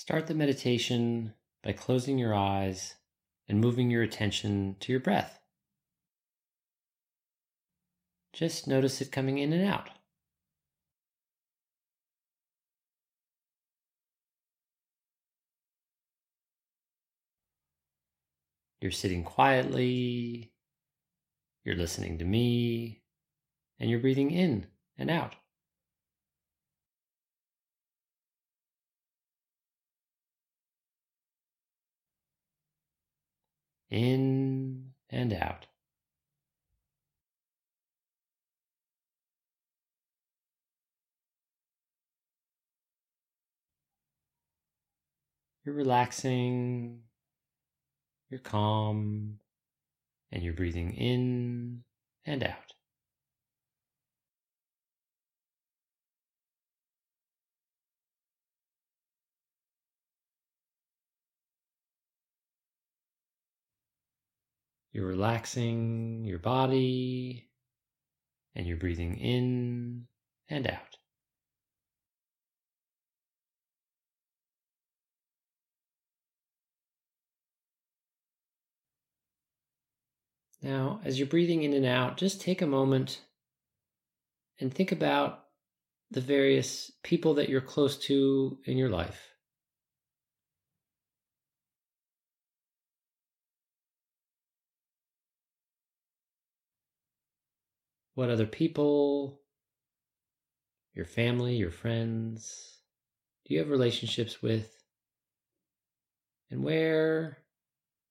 Start 0.00 0.28
the 0.28 0.34
meditation 0.34 1.34
by 1.62 1.72
closing 1.72 2.16
your 2.16 2.34
eyes 2.34 2.94
and 3.46 3.60
moving 3.60 3.90
your 3.90 4.02
attention 4.02 4.76
to 4.80 4.92
your 4.92 4.98
breath. 4.98 5.38
Just 8.32 8.66
notice 8.66 9.02
it 9.02 9.12
coming 9.12 9.36
in 9.36 9.52
and 9.52 9.62
out. 9.62 9.90
You're 18.80 18.92
sitting 18.92 19.22
quietly, 19.22 20.50
you're 21.62 21.76
listening 21.76 22.16
to 22.16 22.24
me, 22.24 23.02
and 23.78 23.90
you're 23.90 24.00
breathing 24.00 24.30
in 24.30 24.66
and 24.96 25.10
out. 25.10 25.34
In 33.90 34.92
and 35.10 35.32
out. 35.32 35.66
You're 45.64 45.74
relaxing, 45.74 47.02
you're 48.30 48.40
calm, 48.40 49.40
and 50.32 50.42
you're 50.42 50.54
breathing 50.54 50.94
in 50.94 51.82
and 52.24 52.42
out. 52.42 52.74
You're 64.92 65.06
relaxing 65.06 66.24
your 66.24 66.38
body 66.38 67.48
and 68.54 68.66
you're 68.66 68.76
breathing 68.76 69.18
in 69.18 70.06
and 70.48 70.66
out. 70.66 70.96
Now, 80.62 81.00
as 81.04 81.18
you're 81.18 81.28
breathing 81.28 81.62
in 81.62 81.72
and 81.72 81.86
out, 81.86 82.18
just 82.18 82.40
take 82.40 82.60
a 82.60 82.66
moment 82.66 83.22
and 84.58 84.74
think 84.74 84.92
about 84.92 85.44
the 86.10 86.20
various 86.20 86.90
people 87.02 87.34
that 87.34 87.48
you're 87.48 87.60
close 87.60 87.96
to 87.96 88.58
in 88.64 88.76
your 88.76 88.90
life. 88.90 89.29
What 98.14 98.30
other 98.30 98.46
people, 98.46 99.40
your 100.94 101.06
family, 101.06 101.56
your 101.56 101.70
friends, 101.70 102.78
do 103.46 103.54
you 103.54 103.60
have 103.60 103.70
relationships 103.70 104.42
with? 104.42 104.82
And 106.50 106.62
where 106.62 107.38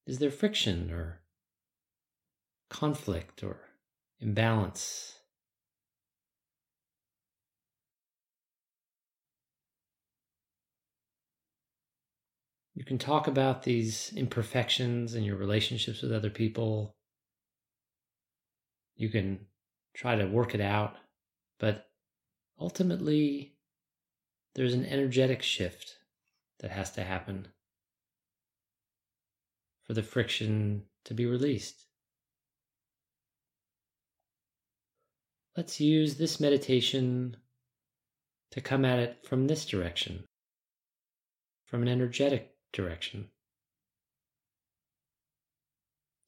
is 0.07 0.19
there 0.19 0.31
friction 0.31 0.91
or 0.91 1.21
conflict 2.69 3.43
or 3.43 3.59
imbalance. 4.19 5.15
You 12.75 12.85
can 12.85 12.97
talk 12.97 13.27
about 13.27 13.63
these 13.63 14.13
imperfections 14.15 15.15
in 15.15 15.23
your 15.23 15.35
relationships 15.35 16.01
with 16.01 16.13
other 16.13 16.29
people. 16.29 16.95
You 18.95 19.09
can 19.09 19.47
try 19.93 20.15
to 20.15 20.25
work 20.25 20.55
it 20.55 20.61
out, 20.61 20.95
but 21.59 21.87
ultimately, 22.59 23.55
there's 24.55 24.73
an 24.73 24.85
energetic 24.85 25.41
shift 25.41 25.97
that 26.59 26.71
has 26.71 26.91
to 26.91 27.03
happen 27.03 27.47
for 29.85 29.93
the 29.93 30.03
friction 30.03 30.83
to 31.05 31.13
be 31.13 31.25
released. 31.25 31.85
Let's 35.57 35.81
use 35.81 36.15
this 36.15 36.39
meditation 36.39 37.35
to 38.51 38.61
come 38.61 38.85
at 38.85 38.99
it 38.99 39.25
from 39.25 39.47
this 39.47 39.65
direction, 39.65 40.25
from 41.65 41.81
an 41.81 41.87
energetic 41.87 42.51
direction. 42.71 43.29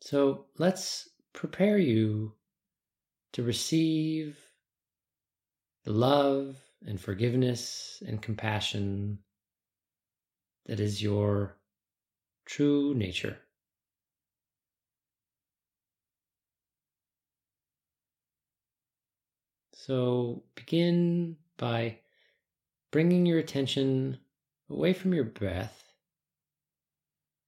So 0.01 0.45
let's 0.57 1.09
prepare 1.33 1.77
you 1.77 2.33
to 3.33 3.43
receive 3.43 4.37
the 5.83 5.91
love 5.91 6.57
and 6.85 6.99
forgiveness 6.99 8.03
and 8.05 8.21
compassion 8.21 9.19
that 10.65 10.79
is 10.79 11.01
your 11.01 11.57
true 12.45 12.93
nature. 12.93 13.37
So 19.73 20.43
begin 20.53 21.37
by 21.57 21.99
bringing 22.91 23.25
your 23.25 23.39
attention 23.39 24.19
away 24.69 24.93
from 24.93 25.13
your 25.13 25.23
breath 25.23 25.91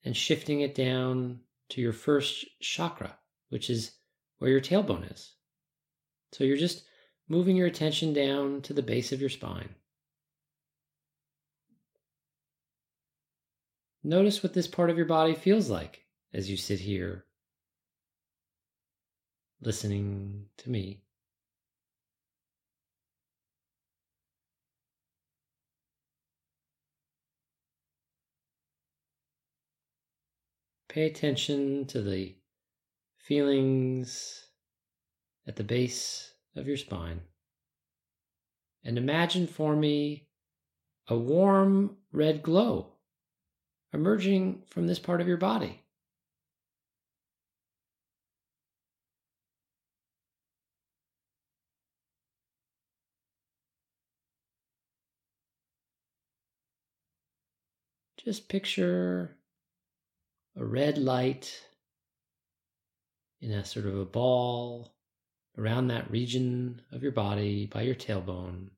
and 0.03 0.17
shifting 0.17 0.61
it 0.61 0.73
down 0.73 1.41
to 1.69 1.81
your 1.81 1.93
first 1.93 2.45
chakra, 2.59 3.17
which 3.49 3.69
is 3.69 3.91
where 4.39 4.49
your 4.49 4.61
tailbone 4.61 5.11
is. 5.11 5.33
So 6.33 6.43
you're 6.43 6.57
just 6.57 6.83
moving 7.29 7.55
your 7.55 7.67
attention 7.67 8.11
down 8.11 8.61
to 8.63 8.73
the 8.73 8.81
base 8.81 9.11
of 9.11 9.21
your 9.21 9.29
spine. 9.29 9.69
Notice 14.03 14.41
what 14.41 14.53
this 14.53 14.67
part 14.67 14.89
of 14.89 14.97
your 14.97 15.05
body 15.05 15.35
feels 15.35 15.69
like 15.69 16.05
as 16.33 16.49
you 16.49 16.57
sit 16.57 16.79
here 16.79 17.25
listening 19.61 20.47
to 20.57 20.69
me. 20.71 21.03
Pay 30.89 31.05
attention 31.05 31.85
to 31.85 32.01
the 32.01 32.35
feelings 33.17 34.47
at 35.47 35.55
the 35.55 35.63
base 35.63 36.33
of 36.55 36.67
your 36.67 36.77
spine. 36.77 37.21
And 38.83 38.97
imagine 38.97 39.47
for 39.47 39.75
me 39.75 40.27
a 41.07 41.17
warm 41.17 41.97
red 42.11 42.43
glow 42.43 42.93
emerging 43.93 44.63
from 44.67 44.87
this 44.87 44.99
part 44.99 45.21
of 45.21 45.27
your 45.27 45.37
body. 45.37 45.83
Just 58.17 58.47
picture 58.47 59.35
a 60.55 60.63
red 60.63 60.97
light 60.97 61.61
in 63.41 63.51
a 63.51 63.65
sort 63.65 63.85
of 63.85 63.97
a 63.97 64.05
ball 64.05 64.93
around 65.57 65.87
that 65.87 66.09
region 66.09 66.81
of 66.91 67.03
your 67.03 67.11
body 67.11 67.65
by 67.65 67.81
your 67.81 67.95
tailbone. 67.95 68.69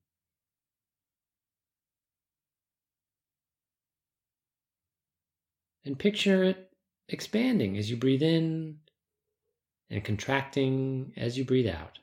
And 5.85 5.97
picture 5.97 6.44
it 6.44 6.72
expanding 7.08 7.78
as 7.78 7.90
you 7.90 7.97
breathe 7.97 8.23
in 8.23 8.78
and 9.90 10.03
contracting 10.03 11.14
as 11.16 11.38
you 11.38 11.46
breathe 11.46 11.67
out. 11.67 12.00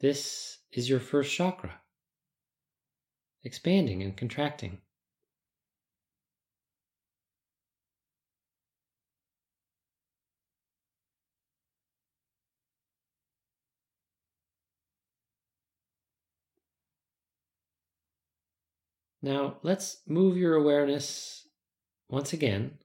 This 0.00 0.58
is 0.72 0.88
your 0.88 1.00
first 1.00 1.34
chakra, 1.34 1.80
expanding 3.44 4.02
and 4.02 4.16
contracting. 4.16 4.78
Now 19.22 19.58
let's 19.62 19.98
move 20.06 20.36
your 20.36 20.54
awareness 20.54 21.46
once 22.08 22.32
again, 22.32 22.78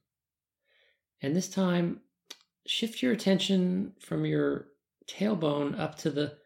and 1.21 1.35
this 1.35 1.49
time 1.49 2.01
shift 2.67 3.01
your 3.01 3.13
attention 3.13 3.93
from 3.99 4.25
your 4.25 4.67
tailbone 5.07 5.79
up 5.79 5.95
to 5.99 6.09
the 6.09 6.37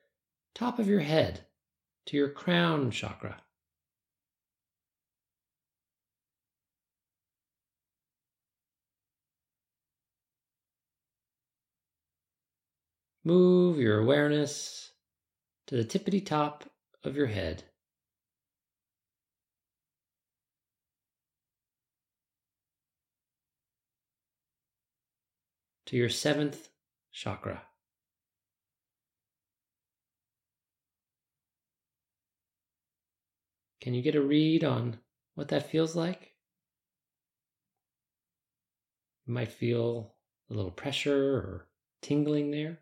top 0.54 0.80
of 0.80 0.88
your 0.88 1.00
head, 1.00 1.46
to 2.06 2.18
your 2.18 2.30
crown 2.30 2.92
chakra. 2.92 3.42
Move 13.24 13.80
your 13.80 14.00
awareness 14.00 14.92
to 15.68 15.76
the 15.76 15.84
tippity 15.84 16.26
top 16.26 16.64
of 17.04 17.16
your 17.16 17.28
head. 17.28 17.64
To 25.90 25.98
your 25.98 26.10
seventh 26.10 26.70
chakra. 27.12 27.64
Can 33.82 33.96
you 33.96 34.04
get 34.04 34.14
a 34.14 34.22
read 34.22 34.64
on 34.64 35.00
what 35.34 35.48
that 35.48 35.72
feels 35.72 35.96
like? 35.96 36.36
You 39.26 39.34
might 39.34 39.52
feel 39.52 40.14
a 40.52 40.54
little 40.54 40.70
pressure 40.70 41.38
or 41.38 41.68
tingling 42.04 42.52
there. 42.52 42.82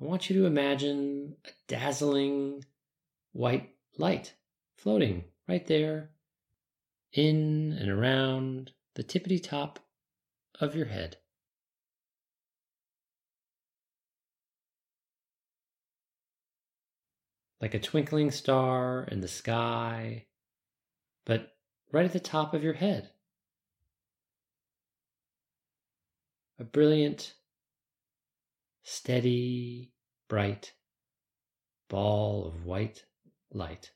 I 0.00 0.04
want 0.04 0.30
you 0.30 0.40
to 0.40 0.46
imagine 0.46 1.36
a 1.44 1.50
dazzling 1.66 2.64
white 3.32 3.70
light 3.96 4.34
floating 4.76 5.24
right 5.48 5.66
there 5.66 6.10
in 7.12 7.76
and 7.80 7.90
around 7.90 8.70
the 8.94 9.02
tippity 9.02 9.42
top 9.42 9.80
of 10.60 10.76
your 10.76 10.86
head. 10.86 11.16
Like 17.60 17.74
a 17.74 17.80
twinkling 17.80 18.30
star 18.30 19.02
in 19.10 19.20
the 19.20 19.26
sky, 19.26 20.26
but 21.26 21.56
right 21.90 22.04
at 22.04 22.12
the 22.12 22.20
top 22.20 22.54
of 22.54 22.62
your 22.62 22.74
head. 22.74 23.10
A 26.60 26.64
brilliant 26.64 27.34
steady, 28.88 29.92
bright 30.28 30.72
ball 31.90 32.46
of 32.46 32.64
white 32.64 33.04
light. 33.52 33.92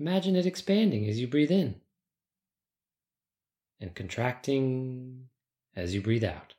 Imagine 0.00 0.34
it 0.34 0.46
expanding 0.46 1.08
as 1.08 1.20
you 1.20 1.28
breathe 1.28 1.52
in 1.52 1.80
and 3.80 3.94
contracting 3.94 5.28
as 5.76 5.94
you 5.94 6.00
breathe 6.00 6.24
out. 6.24 6.54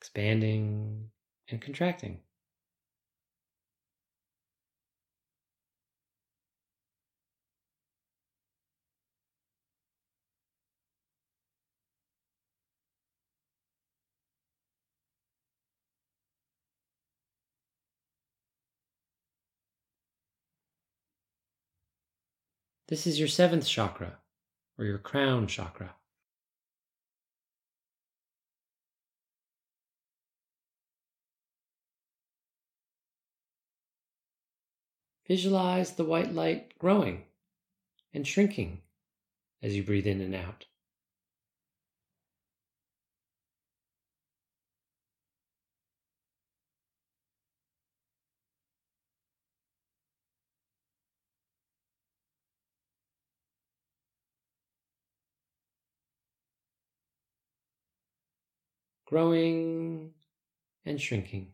Expanding 0.00 1.10
and 1.50 1.60
contracting. 1.60 2.20
This 22.88 23.06
is 23.06 23.18
your 23.18 23.28
seventh 23.28 23.66
chakra, 23.66 24.16
or 24.78 24.86
your 24.86 24.96
crown 24.96 25.46
chakra. 25.46 25.94
Visualize 35.26 35.92
the 35.92 36.04
white 36.06 36.32
light 36.32 36.78
growing 36.78 37.24
and 38.14 38.26
shrinking 38.26 38.80
as 39.62 39.76
you 39.76 39.82
breathe 39.82 40.06
in 40.06 40.22
and 40.22 40.34
out. 40.34 40.64
Growing 59.08 60.10
and 60.84 61.00
shrinking. 61.00 61.48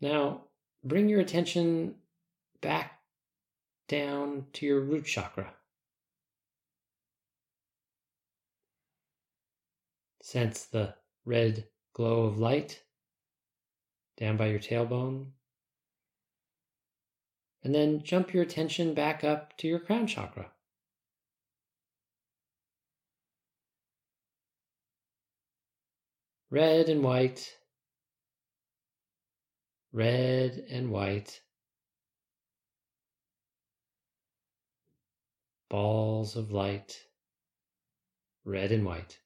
Now, 0.00 0.46
bring 0.82 1.08
your 1.08 1.20
attention 1.20 1.94
back 2.60 2.98
down 3.86 4.46
to 4.54 4.66
your 4.66 4.80
root 4.80 5.04
chakra. 5.04 5.54
Sense 10.22 10.64
the 10.64 10.94
red 11.24 11.68
glow 11.92 12.24
of 12.24 12.38
light 12.38 12.82
down 14.16 14.36
by 14.36 14.46
your 14.46 14.58
tailbone. 14.58 15.26
And 17.62 17.74
then 17.74 18.02
jump 18.02 18.32
your 18.32 18.42
attention 18.42 18.94
back 18.94 19.22
up 19.22 19.56
to 19.58 19.68
your 19.68 19.78
crown 19.80 20.06
chakra. 20.06 20.50
Red 26.50 26.88
and 26.88 27.04
white, 27.04 27.58
red 29.92 30.64
and 30.68 30.90
white, 30.90 31.42
balls 35.68 36.34
of 36.34 36.50
light, 36.50 37.06
red 38.44 38.72
and 38.72 38.84
white. 38.84 39.19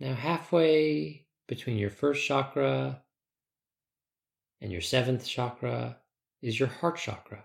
Now, 0.00 0.14
halfway 0.14 1.26
between 1.46 1.76
your 1.76 1.90
first 1.90 2.26
chakra 2.26 3.02
and 4.62 4.72
your 4.72 4.80
seventh 4.80 5.26
chakra 5.26 5.98
is 6.40 6.58
your 6.58 6.68
heart 6.68 6.96
chakra. 6.96 7.44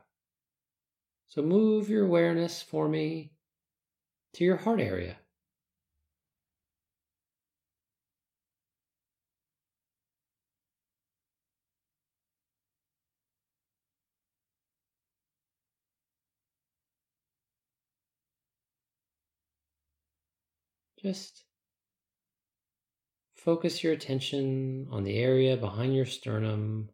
So 1.27 1.41
move 1.41 1.89
your 1.89 2.05
awareness 2.05 2.62
for 2.62 2.88
me 2.88 3.33
to 4.35 4.45
your 4.45 4.55
heart 4.55 4.79
area. 4.79 5.17
Just 21.01 21.44
Focus 23.45 23.83
your 23.83 23.93
attention 23.93 24.87
on 24.89 25.03
the 25.03 25.17
area 25.19 25.55
behind 25.55 25.95
your 25.95 26.07
sternum 26.07 26.89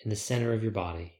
in 0.00 0.10
the 0.10 0.16
center 0.16 0.52
of 0.52 0.64
your 0.64 0.72
body. 0.72 1.12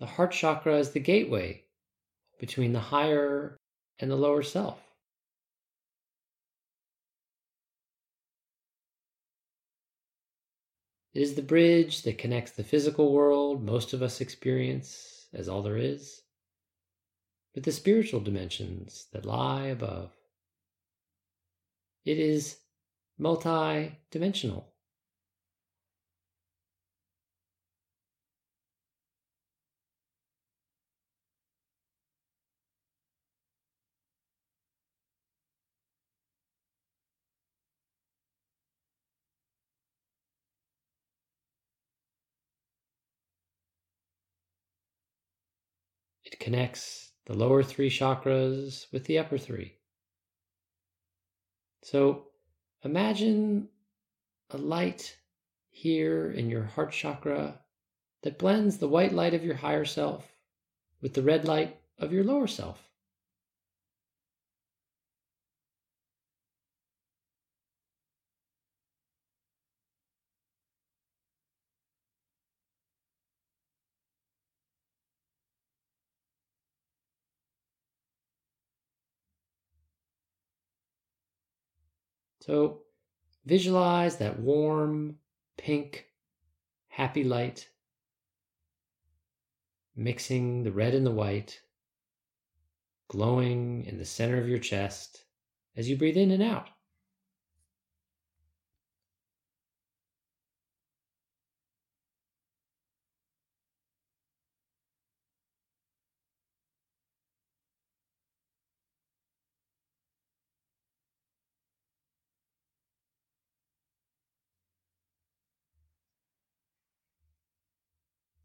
The 0.00 0.06
heart 0.06 0.32
chakra 0.32 0.78
is 0.78 0.90
the 0.90 0.98
gateway 0.98 1.62
between 2.40 2.72
the 2.72 2.80
higher 2.80 3.56
and 3.98 4.10
the 4.10 4.16
lower 4.16 4.42
self. 4.42 4.78
It 11.14 11.22
is 11.22 11.34
the 11.34 11.42
bridge 11.42 12.02
that 12.02 12.18
connects 12.18 12.52
the 12.52 12.62
physical 12.62 13.12
world 13.12 13.64
most 13.64 13.92
of 13.92 14.02
us 14.02 14.20
experience 14.20 15.26
as 15.32 15.48
all 15.48 15.62
there 15.62 15.76
is 15.76 16.22
with 17.54 17.64
the 17.64 17.72
spiritual 17.72 18.20
dimensions 18.20 19.08
that 19.12 19.24
lie 19.24 19.66
above. 19.66 20.12
It 22.04 22.18
is 22.18 22.58
multi 23.18 23.98
dimensional. 24.12 24.72
Connects 46.40 47.12
the 47.26 47.34
lower 47.34 47.62
three 47.62 47.90
chakras 47.90 48.90
with 48.92 49.04
the 49.04 49.18
upper 49.18 49.38
three. 49.38 49.74
So 51.82 52.28
imagine 52.82 53.68
a 54.50 54.56
light 54.56 55.16
here 55.70 56.30
in 56.30 56.50
your 56.50 56.64
heart 56.64 56.92
chakra 56.92 57.60
that 58.22 58.38
blends 58.38 58.78
the 58.78 58.88
white 58.88 59.12
light 59.12 59.34
of 59.34 59.44
your 59.44 59.56
higher 59.56 59.84
self 59.84 60.36
with 61.00 61.14
the 61.14 61.22
red 61.22 61.44
light 61.44 61.80
of 61.98 62.12
your 62.12 62.24
lower 62.24 62.46
self. 62.46 62.87
So 82.48 82.80
visualize 83.44 84.16
that 84.16 84.40
warm, 84.40 85.18
pink, 85.58 86.06
happy 86.88 87.22
light 87.22 87.68
mixing 89.94 90.62
the 90.62 90.72
red 90.72 90.94
and 90.94 91.04
the 91.04 91.10
white, 91.10 91.60
glowing 93.08 93.84
in 93.84 93.98
the 93.98 94.04
center 94.06 94.40
of 94.40 94.48
your 94.48 94.60
chest 94.60 95.24
as 95.76 95.90
you 95.90 95.96
breathe 95.98 96.16
in 96.16 96.30
and 96.30 96.42
out. 96.42 96.70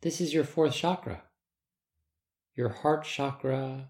This 0.03 0.19
is 0.19 0.33
your 0.33 0.43
fourth 0.43 0.73
chakra, 0.73 1.23
your 2.55 2.67
heart 2.67 3.05
chakra 3.05 3.87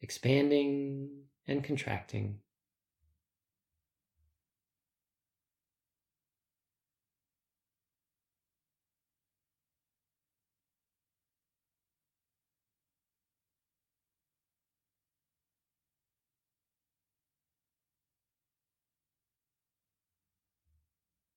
expanding 0.00 1.24
and 1.46 1.62
contracting. 1.62 2.38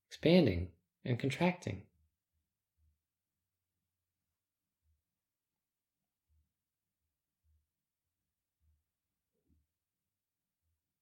Expanding 0.07 0.69
and 1.03 1.19
contracting. 1.19 1.88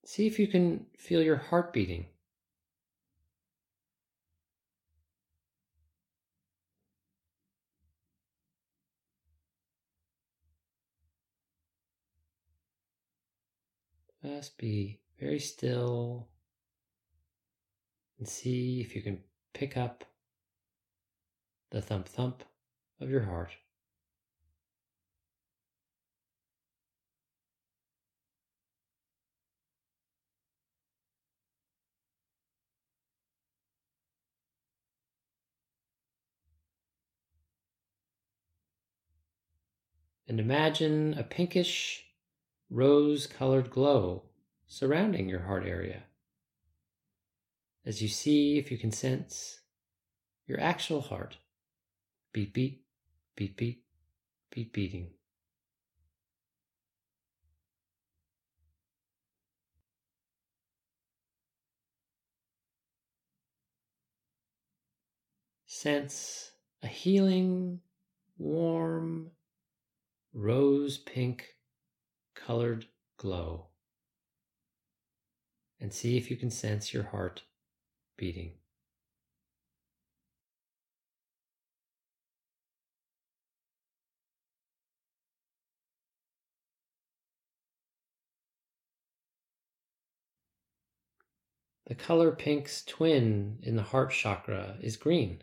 See 0.08 0.26
if 0.26 0.40
you 0.40 0.48
can 0.48 0.86
feel 0.98 1.22
your 1.22 1.36
heart 1.36 1.74
beating. 1.74 2.06
Just 14.24 14.58
be 14.58 15.02
very 15.20 15.40
still 15.40 16.30
and 18.18 18.26
see 18.26 18.80
if 18.80 18.96
you 18.96 19.02
can 19.02 19.20
pick 19.54 19.76
up 19.76 20.06
the 21.72 21.82
thump 21.82 22.08
thump 22.08 22.46
of 23.02 23.10
your 23.10 23.24
heart. 23.24 23.52
And 40.28 40.40
imagine 40.40 41.16
a 41.18 41.24
pinkish 41.24 42.06
rose 42.70 43.28
colored 43.28 43.70
glow 43.70 44.24
surrounding 44.68 45.30
your 45.30 45.42
heart 45.42 45.66
area 45.66 46.04
as 47.86 48.02
you 48.02 48.08
see 48.08 48.58
if 48.58 48.70
you 48.70 48.78
can 48.78 48.92
sense 48.92 49.62
your 50.46 50.60
actual 50.60 51.02
heart 51.02 51.38
beat, 52.34 52.54
beat, 52.54 52.84
beat, 53.36 53.58
beat, 53.58 53.84
beat, 54.52 54.74
beating. 54.74 55.08
Sense 65.66 66.52
a 66.84 66.88
healing, 66.88 67.80
warm, 68.38 69.32
rose 70.38 71.00
pink 71.00 71.56
colored 72.36 72.86
glow 73.18 73.66
and 75.80 75.92
see 75.92 76.16
if 76.16 76.30
you 76.30 76.38
can 76.38 76.52
sense 76.52 76.94
your 76.94 77.06
heart 77.06 77.42
beating. 78.18 78.52
The 91.88 91.96
color 91.96 92.32
pink's 92.32 92.86
twin 92.86 93.58
in 93.64 93.76
the 93.76 93.82
heart 93.82 94.12
chakra 94.12 94.78
is 94.82 94.98
green. 94.98 95.42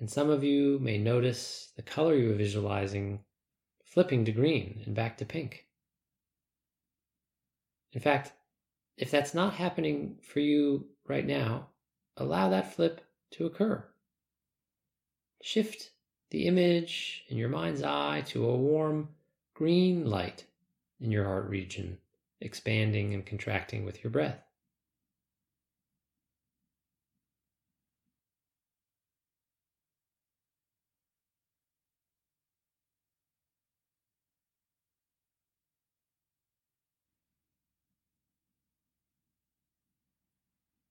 And 0.00 0.10
some 0.10 0.30
of 0.30 0.42
you 0.42 0.78
may 0.80 0.96
notice 0.96 1.72
the 1.76 1.82
color 1.82 2.14
you 2.14 2.32
are 2.32 2.36
visualizing 2.36 3.20
flipping 3.84 4.24
to 4.24 4.32
green 4.32 4.82
and 4.86 4.94
back 4.94 5.18
to 5.18 5.26
pink. 5.26 5.66
In 7.92 8.00
fact, 8.00 8.32
if 8.96 9.10
that's 9.10 9.34
not 9.34 9.54
happening 9.54 10.16
for 10.22 10.40
you 10.40 10.86
right 11.06 11.26
now, 11.26 11.68
allow 12.16 12.48
that 12.48 12.72
flip 12.72 13.02
to 13.32 13.46
occur. 13.46 13.84
Shift 15.42 15.90
the 16.30 16.46
image 16.46 17.24
in 17.28 17.36
your 17.36 17.48
mind's 17.48 17.82
eye 17.82 18.22
to 18.28 18.48
a 18.48 18.56
warm 18.56 19.08
green 19.54 20.06
light 20.06 20.44
in 21.00 21.10
your 21.10 21.24
heart 21.24 21.48
region, 21.48 21.98
expanding 22.40 23.12
and 23.12 23.26
contracting 23.26 23.84
with 23.84 24.02
your 24.02 24.10
breath. 24.10 24.49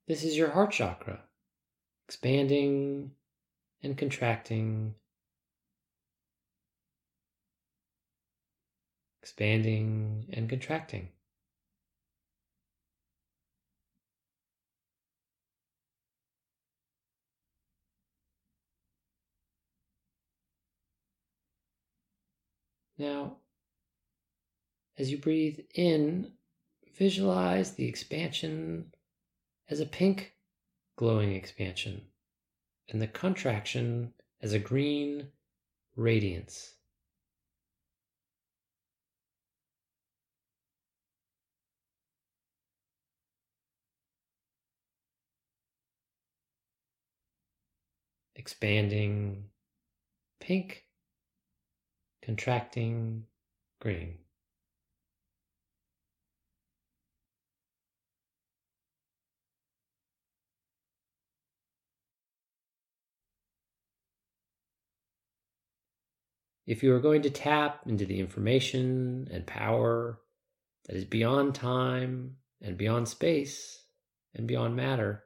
This 0.09 0.23
is 0.23 0.35
your 0.35 0.49
heart 0.49 0.71
chakra, 0.71 1.21
expanding 2.07 3.11
and 3.83 3.95
contracting, 3.95 4.95
expanding 9.21 10.25
and 10.33 10.49
contracting. 10.49 11.09
Now, 22.97 23.37
as 24.97 25.11
you 25.11 25.19
breathe 25.19 25.59
in, 25.75 26.31
visualize 26.97 27.75
the 27.75 27.87
expansion 27.87 28.91
as 29.69 29.79
a 29.79 29.85
pink 29.85 30.33
glowing 30.95 31.33
expansion 31.33 32.01
and 32.89 33.01
the 33.01 33.07
contraction 33.07 34.13
as 34.41 34.53
a 34.53 34.59
green 34.59 35.27
radiance. 35.95 36.73
Expanding 48.35 49.43
pink 50.39 50.85
contracting 52.23 53.25
green. 53.79 54.17
If 66.69 66.83
you 66.83 66.93
are 66.93 66.99
going 66.99 67.23
to 67.23 67.31
tap 67.31 67.81
into 67.87 68.05
the 68.05 68.19
information 68.19 69.27
and 69.31 69.47
power 69.47 70.19
that 70.85 70.95
is 70.95 71.03
beyond 71.03 71.55
time 71.55 72.35
and 72.61 72.77
beyond 72.77 73.07
space 73.07 73.85
and 74.35 74.47
beyond 74.47 74.75
matter, 74.75 75.23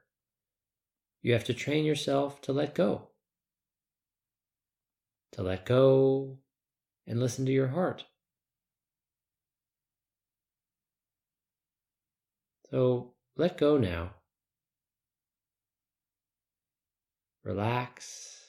you 1.20 1.34
have 1.34 1.44
to 1.44 1.52
train 1.52 1.84
yourself 1.84 2.40
to 2.42 2.54
let 2.54 2.74
go. 2.74 3.08
To 5.32 5.42
let 5.42 5.66
go 5.66 6.38
and 7.06 7.20
listen 7.20 7.44
to 7.44 7.52
your 7.52 7.68
heart. 7.68 8.06
So 12.70 13.12
let 13.36 13.58
go 13.58 13.76
now. 13.76 14.14
Relax. 17.42 18.43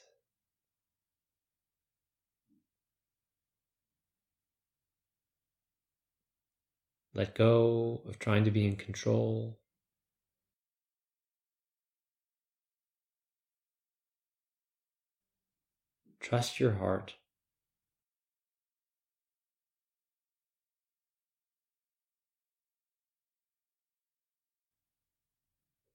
Let 7.16 7.34
go 7.34 8.02
of 8.10 8.20
trying 8.20 8.44
to 8.44 8.52
be 8.52 8.68
in 8.68 8.76
control. 8.76 9.58
Trust 16.20 16.60
your 16.60 16.74
heart. 16.74 17.16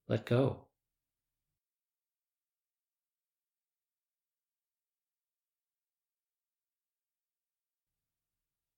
Let 0.09 0.24
go. 0.24 0.64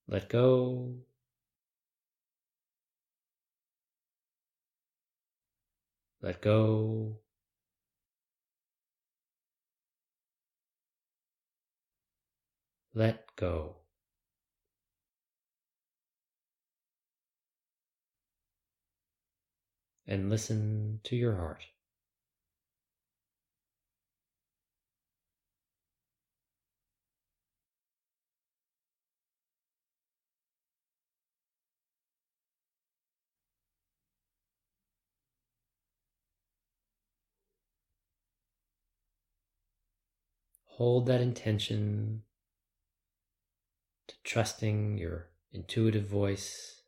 Let 0.08 0.28
go. 0.28 0.96
Let 6.22 6.40
go. 6.40 7.18
Let 12.94 13.26
go. 13.36 13.82
and 20.06 20.28
listen 20.30 21.00
to 21.04 21.16
your 21.16 21.36
heart. 21.36 21.64
Hold 40.76 41.04
that 41.06 41.20
intention 41.20 42.22
to 44.08 44.14
trusting 44.24 44.96
your 44.96 45.28
intuitive 45.52 46.06
voice 46.06 46.82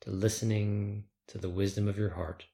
to 0.00 0.10
listening 0.10 1.04
to 1.28 1.36
the 1.36 1.50
wisdom 1.50 1.88
of 1.88 1.98
your 1.98 2.10
heart. 2.10 2.46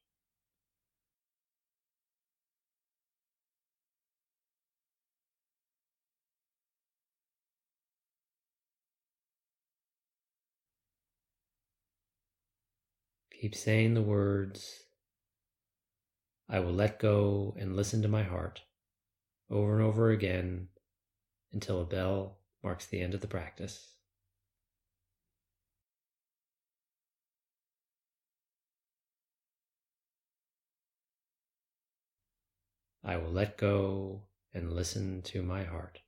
Keep 13.43 13.57
saying 13.57 13.95
the 13.95 14.03
words, 14.03 14.85
I 16.49 16.61
will 16.61 16.73
let 16.73 17.01
go 17.01 17.57
and 17.59 17.75
listen 17.75 18.01
to 18.03 18.07
my 18.07 18.23
heart 18.23 18.63
over 19.51 19.75
and 19.75 19.83
over 19.83 20.11
again 20.11 20.69
until 21.53 21.81
a 21.81 21.85
bell 21.85 22.39
marks 22.63 22.87
the 22.87 23.01
end 23.01 23.15
of 23.15 23.21
the 23.21 23.27
practice. 23.27 23.97
I 33.03 33.17
will 33.17 33.33
let 33.33 33.59
go 33.59 34.23
and 34.55 34.73
listen 34.73 35.21
to 35.23 35.43
my 35.43 35.65
heart. 35.65 35.99